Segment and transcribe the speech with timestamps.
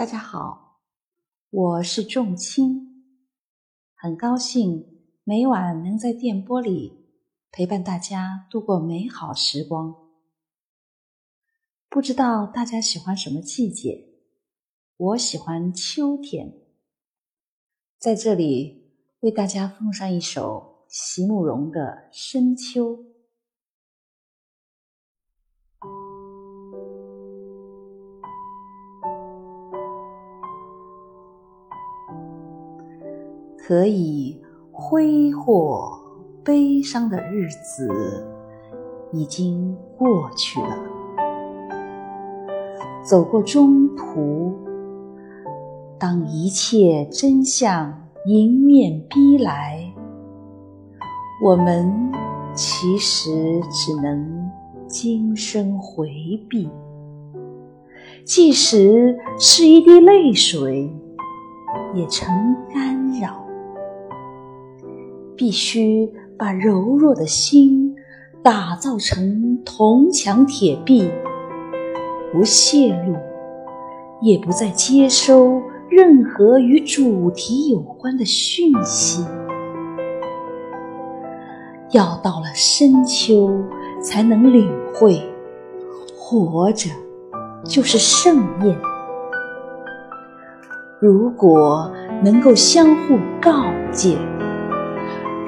[0.00, 0.80] 大家好，
[1.50, 3.04] 我是仲青，
[3.94, 7.04] 很高兴每晚能在电波里
[7.52, 9.94] 陪伴大家度过美好时光。
[11.90, 14.08] 不知道大家喜欢什么季节？
[14.96, 16.50] 我喜欢秋天。
[17.98, 21.80] 在这里为大家奉上一首席慕容的
[22.10, 22.96] 《深秋》。
[33.70, 34.36] 可以
[34.72, 35.92] 挥霍
[36.42, 38.26] 悲伤的日子
[39.12, 40.76] 已经过去了，
[43.04, 44.52] 走过中途，
[46.00, 47.96] 当一切真相
[48.26, 49.94] 迎面逼来，
[51.44, 52.10] 我们
[52.52, 53.30] 其实
[53.70, 54.50] 只能
[54.88, 56.10] 今生回
[56.48, 56.68] 避，
[58.24, 60.92] 即使是一滴泪水，
[61.94, 62.34] 也成
[62.74, 63.48] 干扰。
[65.40, 67.96] 必须把柔弱的心
[68.42, 71.10] 打造成铜墙铁壁，
[72.30, 73.16] 不泄露，
[74.20, 79.24] 也不再接收任何与主题有关的讯息。
[81.92, 83.50] 要到了深秋，
[84.02, 85.22] 才能领会，
[86.18, 86.90] 活着
[87.64, 88.78] 就是盛宴。
[91.00, 91.90] 如果
[92.22, 94.18] 能够相互告诫。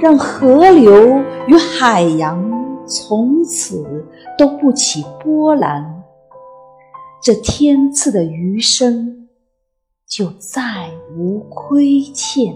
[0.02, 2.42] 让河流与海洋
[2.84, 4.04] 从此
[4.36, 6.02] 都不起波澜，
[7.22, 9.28] 这天赐的余生
[10.04, 12.52] 就再无亏欠。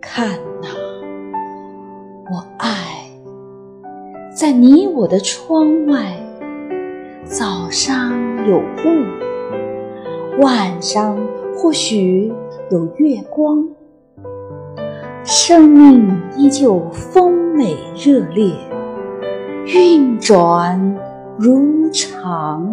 [0.00, 0.68] 看呐，
[2.30, 3.10] 我爱，
[4.32, 6.16] 在你我的窗外，
[7.24, 8.12] 早上
[8.46, 11.18] 有雾，晚上
[11.56, 12.32] 或许
[12.70, 13.68] 有月光。
[15.28, 18.54] 生命依旧丰美热烈，
[19.66, 20.96] 运转
[21.36, 22.64] 如常。